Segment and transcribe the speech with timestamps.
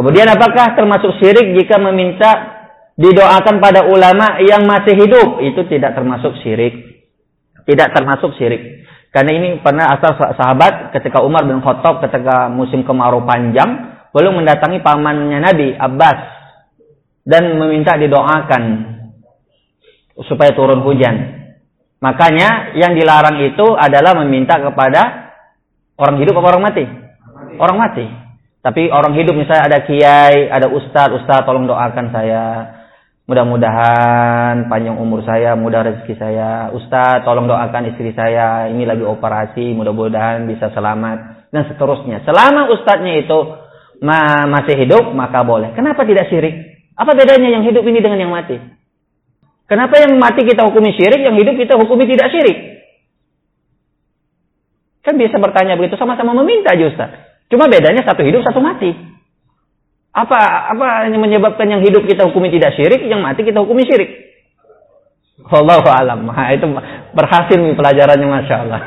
[0.00, 2.32] Kemudian apakah termasuk syirik jika meminta
[2.96, 5.44] didoakan pada ulama yang masih hidup?
[5.44, 7.04] Itu tidak termasuk syirik.
[7.68, 8.80] Tidak termasuk syirik.
[9.12, 14.80] Karena ini pernah asal sahabat ketika Umar bin Khattab ketika musim kemarau panjang belum mendatangi
[14.80, 16.18] pamannya Nabi Abbas
[17.28, 18.62] dan meminta didoakan
[20.24, 21.44] supaya turun hujan.
[22.00, 25.28] Makanya yang dilarang itu adalah meminta kepada
[26.00, 26.84] orang hidup atau orang mati?
[27.60, 28.19] Orang mati.
[28.60, 32.44] Tapi orang hidup misalnya ada kiai, ada ustadz, ustadz tolong doakan saya.
[33.24, 36.68] Mudah-mudahan panjang umur saya, mudah rezeki saya.
[36.74, 41.48] Ustadz tolong doakan istri saya, ini lagi operasi, mudah-mudahan bisa selamat.
[41.54, 42.26] Dan seterusnya.
[42.26, 43.38] Selama ustadznya itu
[44.02, 45.70] ma masih hidup, maka boleh.
[45.78, 46.82] Kenapa tidak syirik?
[46.98, 48.58] Apa bedanya yang hidup ini dengan yang mati?
[49.70, 52.82] Kenapa yang mati kita hukumi syirik, yang hidup kita hukumi tidak syirik?
[55.06, 57.29] Kan bisa bertanya begitu, sama-sama meminta aja Ustaz.
[57.50, 58.94] Cuma bedanya satu hidup, satu mati.
[60.14, 64.30] Apa apa yang menyebabkan yang hidup kita hukumi tidak syirik, yang mati kita hukumi syirik?
[65.50, 66.30] Allah alam.
[66.30, 66.66] Nah, itu
[67.10, 68.80] berhasil nih pelajarannya Masya Allah.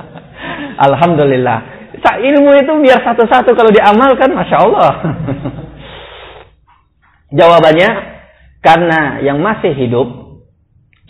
[0.90, 1.58] Alhamdulillah.
[2.00, 4.92] Ilmu itu biar satu-satu kalau diamalkan Masya Allah.
[7.38, 7.90] Jawabannya,
[8.64, 10.30] karena yang masih hidup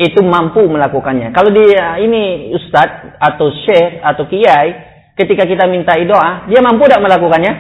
[0.01, 1.33] itu mampu melakukannya.
[1.33, 4.90] Kalau dia ini ustadz atau syekh atau kiai
[5.21, 7.53] ketika kita minta doa, dia mampu tidak melakukannya?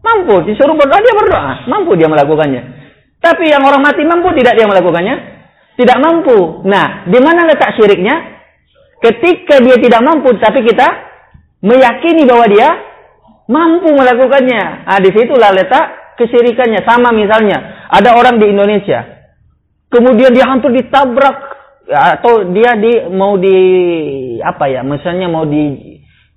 [0.00, 0.46] Mampu.
[0.46, 1.52] Disuruh berdoa, dia berdoa.
[1.66, 2.62] Mampu dia melakukannya.
[3.20, 5.16] Tapi yang orang mati mampu tidak dia melakukannya?
[5.74, 6.62] Tidak mampu.
[6.64, 8.38] Nah, di mana letak syiriknya?
[9.00, 10.86] Ketika dia tidak mampu, tapi kita
[11.66, 12.68] meyakini bahwa dia
[13.50, 14.86] mampu melakukannya.
[14.86, 16.86] Nah, di situlah letak kesyirikannya.
[16.86, 19.02] Sama misalnya, ada orang di Indonesia.
[19.90, 21.50] Kemudian dia hampir ditabrak
[21.90, 23.58] atau dia di mau di
[24.38, 25.89] apa ya misalnya mau di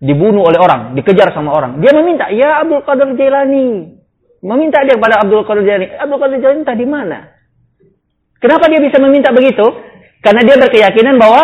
[0.03, 1.79] dibunuh oleh orang, dikejar sama orang.
[1.79, 3.95] Dia meminta, ya Abdul Qadir Jailani.
[4.43, 5.87] Meminta dia kepada Abdul Qadir Jailani.
[5.95, 7.19] Abdul Qadir Jailani entah di mana.
[8.43, 9.63] Kenapa dia bisa meminta begitu?
[10.19, 11.41] Karena dia berkeyakinan bahwa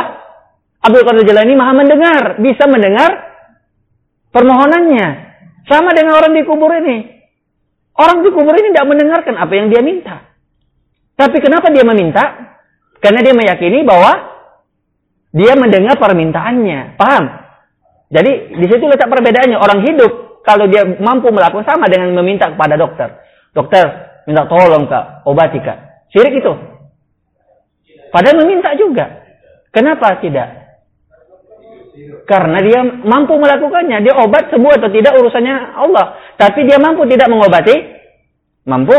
[0.84, 3.10] Abdul Qadir Jailani maha mendengar, bisa mendengar
[4.36, 5.32] permohonannya.
[5.72, 7.24] Sama dengan orang di kubur ini.
[7.96, 10.28] Orang di kubur ini tidak mendengarkan apa yang dia minta.
[11.16, 12.24] Tapi kenapa dia meminta?
[13.00, 14.12] Karena dia meyakini bahwa
[15.32, 17.00] dia mendengar permintaannya.
[17.00, 17.39] Paham?
[18.10, 19.58] Jadi di situ letak perbedaannya.
[19.58, 23.22] Orang hidup kalau dia mampu melakukan sama dengan meminta kepada dokter.
[23.54, 23.86] Dokter,
[24.26, 26.10] minta tolong kak, obati kak.
[26.10, 26.54] Syirik itu.
[28.10, 29.06] Padahal meminta juga.
[29.70, 30.50] Kenapa tidak?
[32.26, 34.02] Karena dia mampu melakukannya.
[34.02, 36.18] Dia obat semua atau tidak urusannya Allah.
[36.38, 37.78] Tapi dia mampu tidak mengobati?
[38.66, 38.98] Mampu.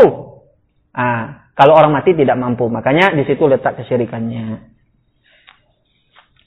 [0.95, 2.71] Ah, kalau orang mati tidak mampu.
[2.71, 4.71] Makanya di situ letak kesyirikannya.